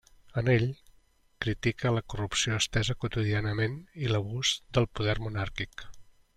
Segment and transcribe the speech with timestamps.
[0.41, 0.63] En ell,
[1.45, 5.89] critica la corrupció estesa quotidianament i l'abús del poder monàrquic.